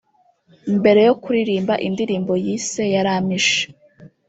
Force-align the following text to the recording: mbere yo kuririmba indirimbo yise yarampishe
mbere 0.79 0.99
yo 1.07 1.13
kuririmba 1.21 1.73
indirimbo 1.87 2.33
yise 2.43 2.83
yarampishe 2.93 3.63